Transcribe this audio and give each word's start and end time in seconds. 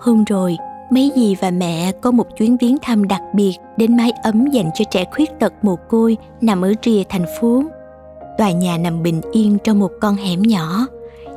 Hôm 0.00 0.24
rồi, 0.24 0.56
mấy 0.90 1.12
dì 1.16 1.34
và 1.34 1.50
mẹ 1.50 1.92
có 2.00 2.10
một 2.10 2.36
chuyến 2.36 2.56
viếng 2.56 2.76
thăm 2.82 3.08
đặc 3.08 3.22
biệt 3.34 3.52
đến 3.76 3.96
mái 3.96 4.10
ấm 4.22 4.46
dành 4.46 4.70
cho 4.74 4.84
trẻ 4.90 5.04
khuyết 5.10 5.30
tật 5.40 5.52
mồ 5.62 5.76
côi 5.76 6.16
nằm 6.40 6.62
ở 6.62 6.72
rìa 6.84 7.02
thành 7.08 7.24
phố. 7.40 7.62
Tòa 8.38 8.50
nhà 8.50 8.76
nằm 8.78 9.02
bình 9.02 9.20
yên 9.32 9.58
trong 9.64 9.78
một 9.78 9.90
con 10.00 10.16
hẻm 10.16 10.42
nhỏ, 10.42 10.86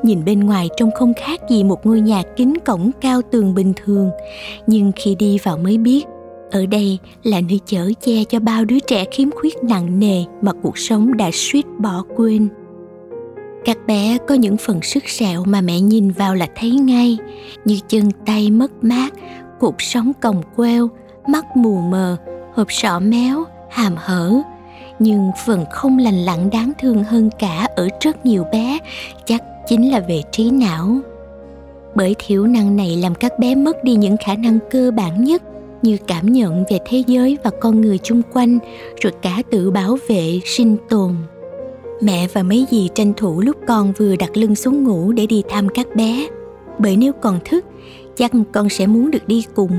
nhìn 0.03 0.25
bên 0.25 0.39
ngoài 0.39 0.69
trông 0.77 0.91
không 0.91 1.13
khác 1.13 1.39
gì 1.49 1.63
một 1.63 1.85
ngôi 1.85 2.01
nhà 2.01 2.23
kính 2.35 2.53
cổng 2.65 2.91
cao 3.01 3.21
tường 3.31 3.55
bình 3.55 3.73
thường. 3.83 4.11
Nhưng 4.67 4.91
khi 4.95 5.15
đi 5.15 5.37
vào 5.43 5.57
mới 5.57 5.77
biết 5.77 6.05
ở 6.51 6.65
đây 6.65 6.99
là 7.23 7.41
nơi 7.41 7.59
chở 7.65 7.89
che 8.01 8.23
cho 8.23 8.39
bao 8.39 8.65
đứa 8.65 8.79
trẻ 8.79 9.05
khiếm 9.11 9.31
khuyết 9.31 9.63
nặng 9.63 9.99
nề 9.99 10.23
mà 10.41 10.51
cuộc 10.63 10.77
sống 10.77 11.17
đã 11.17 11.29
suýt 11.33 11.65
bỏ 11.79 12.03
quên 12.15 12.49
các 13.65 13.77
bé 13.87 14.17
có 14.27 14.35
những 14.35 14.57
phần 14.57 14.81
sức 14.81 15.09
sẹo 15.09 15.43
mà 15.45 15.61
mẹ 15.61 15.79
nhìn 15.79 16.11
vào 16.11 16.35
là 16.35 16.47
thấy 16.55 16.71
ngay, 16.71 17.17
như 17.65 17.79
chân 17.87 18.11
tay 18.25 18.51
mất 18.51 18.71
mát 18.83 19.13
cuộc 19.59 19.81
sống 19.81 20.11
còng 20.21 20.41
queo, 20.55 20.89
mắt 21.27 21.57
mù 21.57 21.77
mờ, 21.77 22.17
hộp 22.53 22.71
sọ 22.71 22.99
méo, 22.99 23.43
hàm 23.69 23.95
hở. 23.97 24.33
Nhưng 24.99 25.31
phần 25.45 25.65
không 25.71 25.97
lành 25.97 26.25
lặn 26.25 26.49
đáng 26.49 26.71
thương 26.79 27.03
hơn 27.03 27.29
cả 27.39 27.67
ở 27.75 27.87
rất 28.01 28.25
nhiều 28.25 28.43
bé, 28.51 28.77
chắc 29.25 29.43
chính 29.67 29.91
là 29.91 29.99
về 29.99 30.21
trí 30.31 30.51
não. 30.51 30.97
Bởi 31.95 32.15
thiểu 32.19 32.47
năng 32.47 32.75
này 32.75 32.97
làm 32.97 33.15
các 33.15 33.39
bé 33.39 33.55
mất 33.55 33.83
đi 33.83 33.95
những 33.95 34.17
khả 34.17 34.35
năng 34.35 34.59
cơ 34.71 34.91
bản 34.91 35.23
nhất, 35.23 35.43
như 35.81 35.97
cảm 36.07 36.33
nhận 36.33 36.63
về 36.69 36.79
thế 36.85 37.03
giới 37.07 37.37
và 37.43 37.51
con 37.61 37.81
người 37.81 37.97
chung 37.97 38.21
quanh, 38.33 38.59
rồi 39.01 39.13
cả 39.21 39.41
tự 39.51 39.71
bảo 39.71 39.97
vệ, 40.07 40.39
sinh 40.45 40.77
tồn 40.89 41.15
mẹ 42.01 42.27
và 42.33 42.43
mấy 42.43 42.65
dì 42.71 42.89
tranh 42.95 43.13
thủ 43.17 43.41
lúc 43.41 43.57
con 43.67 43.93
vừa 43.97 44.15
đặt 44.15 44.37
lưng 44.37 44.55
xuống 44.55 44.83
ngủ 44.83 45.11
để 45.11 45.25
đi 45.25 45.43
thăm 45.49 45.69
các 45.69 45.87
bé. 45.95 46.27
Bởi 46.79 46.97
nếu 46.97 47.13
còn 47.13 47.39
thức, 47.45 47.65
chắc 48.17 48.31
con 48.51 48.69
sẽ 48.69 48.87
muốn 48.87 49.11
được 49.11 49.27
đi 49.27 49.45
cùng. 49.55 49.71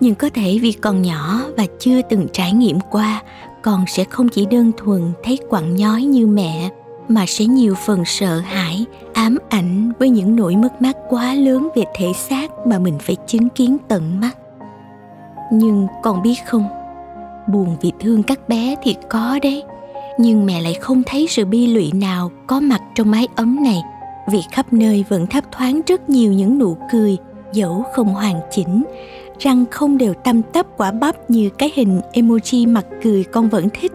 Nhưng 0.00 0.14
có 0.14 0.28
thể 0.34 0.58
vì 0.62 0.72
còn 0.72 1.02
nhỏ 1.02 1.42
và 1.56 1.66
chưa 1.78 2.02
từng 2.02 2.26
trải 2.32 2.52
nghiệm 2.52 2.78
qua, 2.90 3.22
con 3.62 3.84
sẽ 3.88 4.04
không 4.04 4.28
chỉ 4.28 4.46
đơn 4.46 4.72
thuần 4.76 5.02
thấy 5.22 5.38
quặn 5.48 5.76
nhói 5.76 6.02
như 6.02 6.26
mẹ, 6.26 6.70
mà 7.08 7.24
sẽ 7.26 7.44
nhiều 7.44 7.74
phần 7.74 8.04
sợ 8.04 8.38
hãi, 8.38 8.84
ám 9.14 9.38
ảnh 9.48 9.92
với 9.98 10.10
những 10.10 10.36
nỗi 10.36 10.56
mất 10.56 10.82
mát 10.82 10.96
quá 11.08 11.34
lớn 11.34 11.68
về 11.74 11.82
thể 11.94 12.12
xác 12.12 12.66
mà 12.66 12.78
mình 12.78 12.98
phải 13.00 13.16
chứng 13.26 13.48
kiến 13.48 13.76
tận 13.88 14.20
mắt. 14.20 14.36
Nhưng 15.52 15.86
con 16.02 16.22
biết 16.22 16.34
không? 16.46 16.68
Buồn 17.48 17.76
vì 17.80 17.92
thương 18.00 18.22
các 18.22 18.48
bé 18.48 18.76
thì 18.82 18.96
có 19.08 19.38
đấy 19.42 19.62
nhưng 20.18 20.46
mẹ 20.46 20.60
lại 20.60 20.74
không 20.74 21.02
thấy 21.06 21.26
sự 21.30 21.44
bi 21.44 21.66
lụy 21.66 21.92
nào 21.94 22.30
có 22.46 22.60
mặt 22.60 22.80
trong 22.94 23.10
mái 23.10 23.28
ấm 23.36 23.64
này. 23.64 23.82
Vì 24.30 24.38
khắp 24.52 24.72
nơi 24.72 25.04
vẫn 25.08 25.26
thấp 25.26 25.44
thoáng 25.52 25.80
rất 25.86 26.10
nhiều 26.10 26.32
những 26.32 26.58
nụ 26.58 26.76
cười, 26.92 27.16
dẫu 27.52 27.84
không 27.94 28.14
hoàn 28.14 28.40
chỉnh. 28.50 28.84
Răng 29.38 29.64
không 29.70 29.98
đều 29.98 30.14
tăm 30.14 30.42
tắp 30.42 30.66
quả 30.76 30.90
bắp 30.90 31.30
như 31.30 31.50
cái 31.58 31.72
hình 31.74 32.00
emoji 32.12 32.72
mặt 32.72 32.86
cười 33.02 33.24
con 33.24 33.48
vẫn 33.48 33.68
thích. 33.80 33.92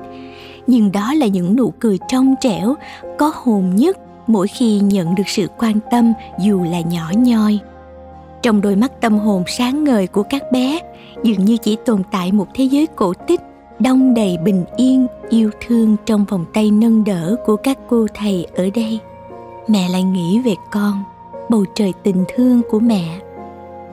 Nhưng 0.68 0.92
đó 0.92 1.14
là 1.14 1.28
những 1.28 1.56
nụ 1.56 1.74
cười 1.80 2.00
trong 2.08 2.36
trẻo, 2.42 2.76
có 3.18 3.32
hồn 3.36 3.76
nhất 3.76 3.98
mỗi 4.28 4.48
khi 4.48 4.80
nhận 4.80 5.16
được 5.16 5.28
sự 5.28 5.48
quan 5.58 5.80
tâm 5.92 6.14
dù 6.40 6.64
là 6.64 6.82
nhỏ 6.82 7.12
nhoi. 7.16 7.60
Trong 8.42 8.62
đôi 8.62 8.76
mắt 8.76 9.02
tâm 9.02 9.20
hồn 9.20 9.44
sáng 9.48 9.84
ngời 9.84 10.08
của 10.08 10.24
các 10.24 10.44
bé, 10.52 10.80
dường 11.24 11.46
như 11.46 11.58
chỉ 11.58 11.78
tồn 11.86 12.02
tại 12.12 12.32
một 12.32 12.48
thế 12.54 12.64
giới 12.64 12.88
cổ 12.88 13.14
tích 13.14 13.42
đông 13.84 14.14
đầy 14.14 14.38
bình 14.38 14.66
yên, 14.78 15.08
yêu 15.30 15.50
thương 15.68 15.96
trong 16.06 16.26
vòng 16.26 16.46
tay 16.54 16.72
nâng 16.72 17.04
đỡ 17.04 17.36
của 17.46 17.56
các 17.56 17.78
cô 17.90 18.08
thầy 18.14 18.48
ở 18.56 18.70
đây. 18.76 19.00
Mẹ 19.68 19.90
lại 19.90 20.04
nghĩ 20.04 20.40
về 20.40 20.56
con, 20.72 21.04
bầu 21.50 21.66
trời 21.76 21.94
tình 22.04 22.24
thương 22.36 22.62
của 22.70 22.80
mẹ. 22.80 23.20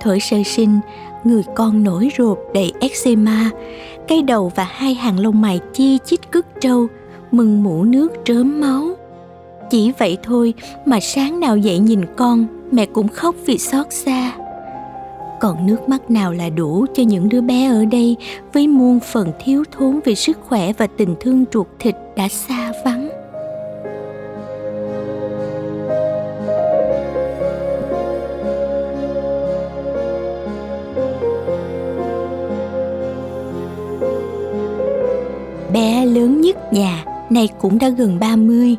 Thổi 0.00 0.20
sơ 0.20 0.36
sinh, 0.44 0.80
người 1.24 1.42
con 1.54 1.82
nổi 1.82 2.10
ruột 2.18 2.38
đầy 2.54 2.72
eczema, 2.80 3.50
cái 4.08 4.22
đầu 4.22 4.52
và 4.54 4.64
hai 4.64 4.94
hàng 4.94 5.18
lông 5.18 5.40
mày 5.40 5.60
chi 5.72 5.98
chít 6.04 6.32
cứt 6.32 6.46
trâu, 6.60 6.86
mừng 7.30 7.62
mũ 7.62 7.84
nước 7.84 8.12
trớm 8.24 8.60
máu. 8.60 8.88
Chỉ 9.70 9.92
vậy 9.98 10.18
thôi 10.22 10.54
mà 10.84 11.00
sáng 11.00 11.40
nào 11.40 11.56
dậy 11.56 11.78
nhìn 11.78 12.00
con, 12.16 12.46
mẹ 12.70 12.86
cũng 12.86 13.08
khóc 13.08 13.34
vì 13.46 13.58
xót 13.58 13.86
xa 13.90 14.32
còn 15.40 15.66
nước 15.66 15.88
mắt 15.88 16.10
nào 16.10 16.32
là 16.32 16.48
đủ 16.48 16.86
cho 16.94 17.02
những 17.02 17.28
đứa 17.28 17.40
bé 17.40 17.68
ở 17.68 17.84
đây 17.84 18.16
với 18.52 18.68
muôn 18.68 19.00
phần 19.00 19.32
thiếu 19.44 19.64
thốn 19.72 20.00
về 20.04 20.14
sức 20.14 20.38
khỏe 20.48 20.72
và 20.72 20.86
tình 20.86 21.14
thương 21.20 21.44
ruột 21.52 21.66
thịt 21.78 21.94
đã 22.16 22.28
xa 22.28 22.72
vắng? 22.84 23.08
Bé 35.72 36.06
lớn 36.06 36.40
nhất 36.40 36.72
nhà, 36.72 37.04
nay 37.30 37.48
cũng 37.60 37.78
đã 37.78 37.88
gần 37.88 38.18
30 38.20 38.76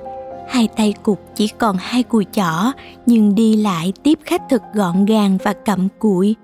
hai 0.50 0.68
tay 0.68 0.94
cục 1.04 1.20
chỉ 1.36 1.48
còn 1.48 1.76
hai 1.80 2.04
cùi 2.04 2.26
chỏ, 2.32 2.72
nhưng 3.06 3.36
đi 3.36 3.56
lại 3.56 3.94
tiếp 4.04 4.20
khách 4.26 4.42
thật 4.50 4.62
gọn 4.74 5.06
gàng 5.06 5.38
và 5.44 5.54
cặm 5.54 5.88
cụi 6.00 6.36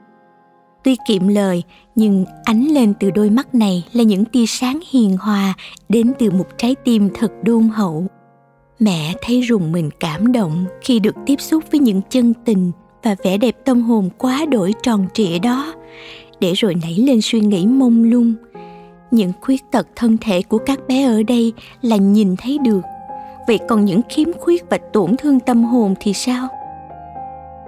tuy 0.86 0.98
kiệm 1.08 1.28
lời, 1.28 1.64
nhưng 1.96 2.26
ánh 2.44 2.66
lên 2.66 2.94
từ 3.00 3.12
đôi 3.12 3.30
mắt 3.30 3.56
này 3.56 3.84
là 3.94 4.04
những 4.04 4.26
tia 4.26 4.46
sáng 4.46 4.80
hiền 4.92 5.18
hòa 5.18 5.54
đến 5.90 6.12
từ 6.20 6.32
một 6.32 6.46
trái 6.58 6.76
tim 6.84 7.10
thật 7.14 7.32
đôn 7.44 7.68
hậu. 7.68 8.08
Mẹ 8.80 9.14
thấy 9.22 9.42
rùng 9.42 9.72
mình 9.72 9.90
cảm 10.00 10.32
động 10.32 10.66
khi 10.82 11.00
được 11.00 11.16
tiếp 11.26 11.42
xúc 11.42 11.64
với 11.72 11.80
những 11.80 12.02
chân 12.10 12.34
tình 12.46 12.72
và 13.04 13.16
vẻ 13.24 13.38
đẹp 13.38 13.56
tâm 13.66 13.82
hồn 13.82 14.10
quá 14.18 14.46
đổi 14.46 14.74
tròn 14.84 15.08
trịa 15.14 15.40
đó. 15.40 15.74
Để 16.40 16.54
rồi 16.54 16.76
nảy 16.76 16.94
lên 16.94 17.20
suy 17.22 17.40
nghĩ 17.40 17.66
mông 17.66 18.04
lung, 18.04 18.34
những 19.12 19.32
khuyết 19.42 19.62
tật 19.72 19.88
thân 19.96 20.18
thể 20.22 20.42
của 20.42 20.58
các 20.58 20.80
bé 20.88 21.06
ở 21.06 21.24
đây 21.24 21.54
là 21.82 21.96
nhìn 21.96 22.36
thấy 22.36 22.58
được. 22.58 22.82
Vậy 23.48 23.60
còn 23.70 23.86
những 23.86 24.02
khiếm 24.10 24.28
khuyết 24.40 24.64
và 24.70 24.78
tổn 24.94 25.18
thương 25.18 25.40
tâm 25.40 25.64
hồn 25.64 25.96
thì 26.00 26.14
sao? 26.14 26.48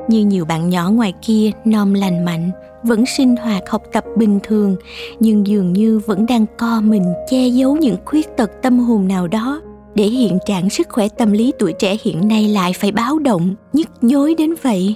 Như 0.09 0.25
nhiều 0.25 0.45
bạn 0.45 0.69
nhỏ 0.69 0.91
ngoài 0.91 1.13
kia, 1.21 1.51
non 1.65 1.93
lành 1.93 2.25
mạnh, 2.25 2.51
vẫn 2.83 3.05
sinh 3.05 3.35
hoạt 3.35 3.69
học 3.69 3.83
tập 3.93 4.03
bình 4.17 4.39
thường, 4.43 4.75
nhưng 5.19 5.47
dường 5.47 5.73
như 5.73 6.01
vẫn 6.05 6.25
đang 6.25 6.45
co 6.57 6.81
mình 6.81 7.03
che 7.29 7.47
giấu 7.47 7.77
những 7.77 7.97
khuyết 8.05 8.37
tật 8.37 8.51
tâm 8.61 8.79
hồn 8.79 9.07
nào 9.07 9.27
đó. 9.27 9.61
Để 9.95 10.03
hiện 10.03 10.37
trạng 10.45 10.69
sức 10.69 10.87
khỏe 10.89 11.07
tâm 11.17 11.31
lý 11.31 11.53
tuổi 11.59 11.73
trẻ 11.79 11.97
hiện 12.03 12.27
nay 12.27 12.47
lại 12.47 12.73
phải 12.73 12.91
báo 12.91 13.19
động, 13.19 13.55
nhức 13.73 13.87
nhối 14.01 14.35
đến 14.35 14.53
vậy. 14.61 14.95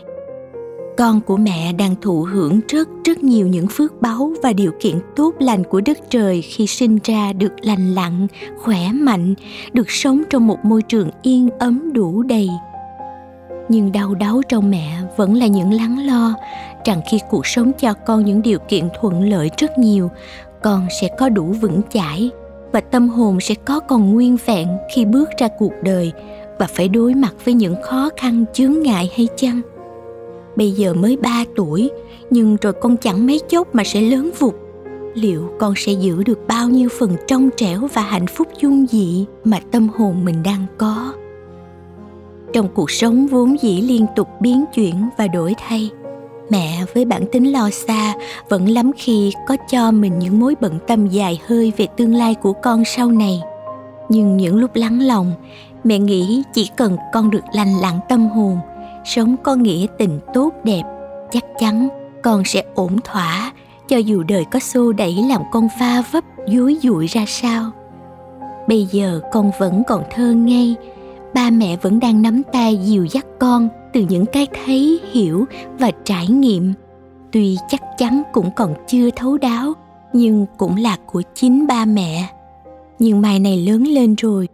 Con 0.97 1.21
của 1.21 1.37
mẹ 1.37 1.73
đang 1.73 1.95
thụ 2.01 2.21
hưởng 2.21 2.59
rất 2.67 2.89
rất 3.05 3.23
nhiều 3.23 3.47
những 3.47 3.67
phước 3.67 4.01
báu 4.01 4.33
và 4.43 4.53
điều 4.53 4.71
kiện 4.79 4.95
tốt 5.15 5.35
lành 5.39 5.63
của 5.63 5.81
đất 5.85 5.97
trời 6.09 6.41
khi 6.41 6.67
sinh 6.67 6.99
ra 7.03 7.33
được 7.33 7.51
lành 7.61 7.95
lặn, 7.95 8.27
khỏe 8.57 8.91
mạnh, 8.93 9.33
được 9.73 9.91
sống 9.91 10.23
trong 10.29 10.47
một 10.47 10.65
môi 10.65 10.81
trường 10.81 11.09
yên 11.21 11.49
ấm 11.59 11.93
đủ 11.93 12.23
đầy 12.23 12.49
nhưng 13.71 13.91
đau 13.91 14.15
đáu 14.15 14.41
trong 14.49 14.71
mẹ 14.71 14.97
vẫn 15.17 15.35
là 15.35 15.47
những 15.47 15.73
lắng 15.73 16.05
lo, 16.05 16.33
rằng 16.85 17.01
khi 17.09 17.19
cuộc 17.29 17.47
sống 17.47 17.71
cho 17.79 17.93
con 17.93 18.25
những 18.25 18.41
điều 18.41 18.59
kiện 18.59 18.89
thuận 18.99 19.29
lợi 19.29 19.51
rất 19.57 19.77
nhiều, 19.77 20.09
con 20.63 20.87
sẽ 21.01 21.09
có 21.17 21.29
đủ 21.29 21.43
vững 21.43 21.81
chãi 21.93 22.29
và 22.71 22.81
tâm 22.81 23.09
hồn 23.09 23.39
sẽ 23.39 23.55
có 23.55 23.79
còn 23.79 24.13
nguyên 24.13 24.37
vẹn 24.45 24.67
khi 24.95 25.05
bước 25.05 25.29
ra 25.37 25.47
cuộc 25.59 25.73
đời 25.83 26.11
và 26.59 26.67
phải 26.67 26.87
đối 26.87 27.13
mặt 27.13 27.33
với 27.45 27.53
những 27.53 27.75
khó 27.83 28.09
khăn, 28.17 28.45
chướng 28.53 28.81
ngại 28.81 29.11
hay 29.17 29.27
chăng? 29.35 29.61
Bây 30.55 30.71
giờ 30.71 30.93
mới 30.93 31.17
3 31.17 31.43
tuổi, 31.55 31.89
nhưng 32.29 32.57
rồi 32.61 32.73
con 32.73 32.97
chẳng 32.97 33.27
mấy 33.27 33.39
chốc 33.49 33.75
mà 33.75 33.83
sẽ 33.83 34.01
lớn 34.01 34.31
vụt. 34.39 34.53
Liệu 35.13 35.49
con 35.59 35.73
sẽ 35.77 35.91
giữ 35.91 36.23
được 36.23 36.39
bao 36.47 36.69
nhiêu 36.69 36.89
phần 36.99 37.15
trong 37.27 37.49
trẻo 37.57 37.87
và 37.93 38.01
hạnh 38.01 38.27
phúc 38.27 38.47
dung 38.61 38.87
dị 38.87 39.25
mà 39.43 39.59
tâm 39.71 39.87
hồn 39.89 40.25
mình 40.25 40.43
đang 40.43 40.65
có? 40.77 41.13
Trong 42.53 42.67
cuộc 42.73 42.91
sống 42.91 43.27
vốn 43.27 43.55
dĩ 43.61 43.81
liên 43.81 44.05
tục 44.15 44.27
biến 44.39 44.65
chuyển 44.73 45.09
và 45.17 45.27
đổi 45.27 45.55
thay, 45.67 45.89
mẹ 46.49 46.85
với 46.93 47.05
bản 47.05 47.23
tính 47.31 47.51
lo 47.51 47.69
xa 47.69 48.13
vẫn 48.49 48.69
lắm 48.69 48.91
khi 48.97 49.33
có 49.47 49.57
cho 49.69 49.91
mình 49.91 50.19
những 50.19 50.39
mối 50.39 50.55
bận 50.61 50.79
tâm 50.87 51.07
dài 51.07 51.39
hơi 51.47 51.73
về 51.77 51.87
tương 51.97 52.15
lai 52.15 52.35
của 52.35 52.53
con 52.53 52.85
sau 52.85 53.11
này. 53.11 53.41
Nhưng 54.09 54.37
những 54.37 54.57
lúc 54.57 54.75
lắng 54.75 55.01
lòng, 55.01 55.33
mẹ 55.83 55.99
nghĩ 55.99 56.43
chỉ 56.53 56.69
cần 56.75 56.97
con 57.13 57.31
được 57.31 57.43
lành 57.53 57.79
lặn 57.81 57.99
tâm 58.09 58.27
hồn, 58.27 58.59
sống 59.05 59.35
có 59.43 59.55
nghĩa 59.55 59.85
tình 59.97 60.19
tốt 60.33 60.53
đẹp, 60.63 60.83
chắc 61.31 61.43
chắn 61.59 61.87
con 62.23 62.43
sẽ 62.45 62.63
ổn 62.75 62.97
thỏa, 63.03 63.51
cho 63.87 63.97
dù 63.97 64.23
đời 64.23 64.45
có 64.51 64.59
xô 64.59 64.91
đẩy 64.91 65.15
làm 65.29 65.41
con 65.51 65.67
pha 65.79 66.03
vấp, 66.11 66.23
dối 66.47 66.77
dụi 66.81 67.07
ra 67.07 67.25
sao. 67.27 67.71
Bây 68.67 68.85
giờ 68.85 69.21
con 69.31 69.51
vẫn 69.59 69.83
còn 69.87 70.03
thơ 70.11 70.31
ngây 70.31 70.75
ba 71.33 71.49
mẹ 71.49 71.77
vẫn 71.81 71.99
đang 71.99 72.21
nắm 72.21 72.41
tay 72.53 72.79
dìu 72.83 73.05
dắt 73.05 73.25
con 73.39 73.69
từ 73.93 74.05
những 74.09 74.25
cái 74.25 74.47
thấy, 74.65 74.99
hiểu 75.11 75.45
và 75.79 75.91
trải 76.05 76.27
nghiệm. 76.27 76.73
Tuy 77.31 77.57
chắc 77.69 77.81
chắn 77.97 78.21
cũng 78.33 78.49
còn 78.55 78.73
chưa 78.87 79.09
thấu 79.15 79.37
đáo, 79.37 79.73
nhưng 80.13 80.45
cũng 80.57 80.75
là 80.75 80.97
của 81.05 81.21
chính 81.35 81.67
ba 81.67 81.85
mẹ. 81.85 82.29
Nhưng 82.99 83.21
mai 83.21 83.39
này 83.39 83.57
lớn 83.57 83.83
lên 83.83 84.15
rồi, 84.15 84.47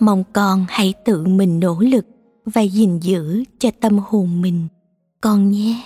mong 0.00 0.24
con 0.32 0.64
hãy 0.68 0.94
tự 1.04 1.26
mình 1.26 1.60
nỗ 1.60 1.76
lực 1.80 2.06
và 2.44 2.62
gìn 2.62 2.98
giữ 2.98 3.44
cho 3.58 3.70
tâm 3.80 3.98
hồn 3.98 4.42
mình. 4.42 4.68
Con 5.20 5.50
nhé. 5.50 5.82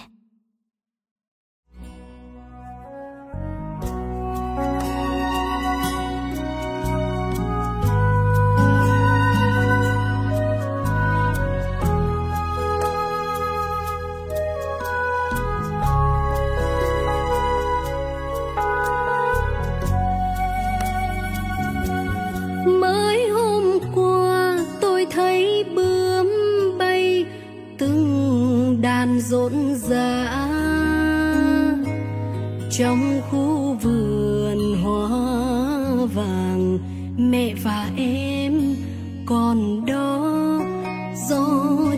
Trong 32.79 33.21
khu 33.31 33.77
vườn 33.83 34.83
hoa 34.83 35.09
vàng, 36.15 36.79
mẹ 37.17 37.55
và 37.65 37.91
em 37.97 38.75
còn 39.27 39.87
đó. 39.87 40.39
Gió 41.29 41.47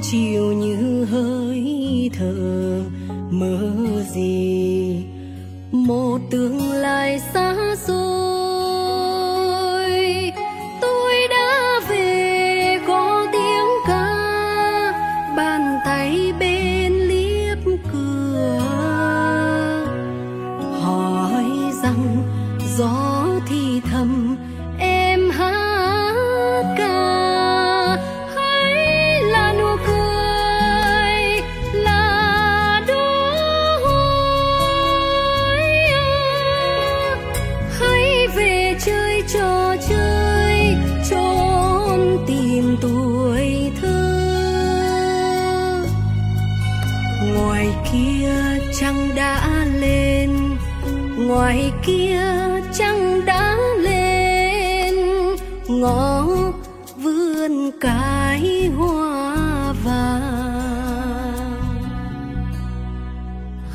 chiều 0.02 0.52
như 0.52 1.04
hơi 1.04 2.10
thở, 2.18 2.82
mơ 3.30 3.72
gì? 4.14 5.04
Một 5.72 6.18
tương 6.30 6.72
lai 6.72 7.20
xa 7.34 7.74
xôi. 7.86 8.23
Gió 22.78 23.26
thì 23.48 23.80
thầm, 23.90 24.36
em 24.78 25.30
hát 25.30 26.74
ca, 26.78 27.96
hãy 28.34 29.22
là 29.22 29.52
nụ 29.52 29.76
cười, 29.86 31.42
là 31.72 32.82
đóa 32.88 33.78
hoa 33.82 34.08
hãy 37.80 38.28
về 38.36 38.74
chơi 38.86 39.22
trò 39.34 39.76
chơi 39.88 40.76
trốn 41.10 42.24
tìm 42.26 42.76
tuổi 42.80 43.72
thơ. 43.82 44.00
Ngoài 47.34 47.68
kia 47.92 48.32
trăng 48.80 49.08
đã 49.14 49.66
lên, 49.74 50.30
ngoài 51.16 51.72
kia 51.86 52.20
vươn 56.96 57.70
cái 57.80 58.70
hoa 58.76 59.72
vàng. 59.84 60.34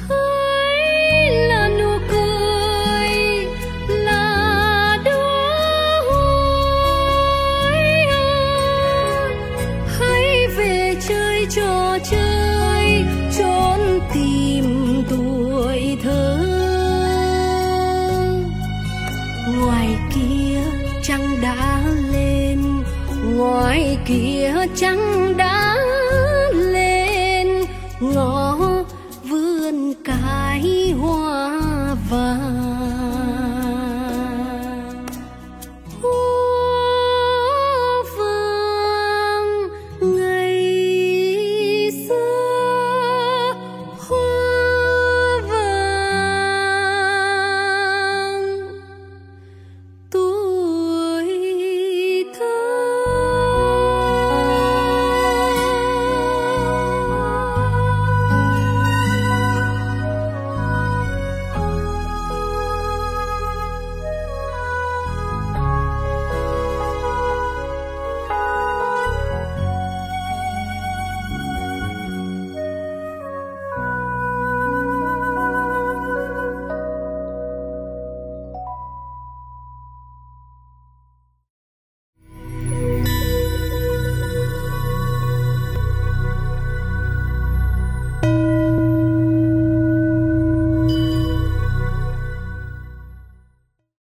Hãy 0.10 1.30
là 1.48 1.70
nụ 1.70 1.98
cười, 2.12 3.10
là 3.88 4.98
đóa 5.06 6.02
hoa 6.06 7.72
hãy 10.00 10.48
về 10.58 10.96
chơi 11.08 11.48
trò 11.50 11.79
ngoài 23.40 23.98
kia 24.06 24.54
trắng 24.76 25.29